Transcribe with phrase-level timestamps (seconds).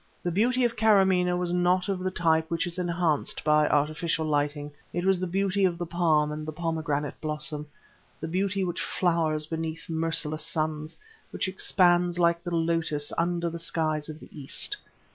[0.23, 4.71] The beauty of Kâramaneh was not of the typed which is enhanced by artificial lighting;
[4.91, 7.67] it was the beauty of the palm and the pomegranate blossom,
[8.19, 10.97] the beauty which flowers beneath merciless suns,
[11.29, 14.75] which expands, like the lotus, under the skies of the East.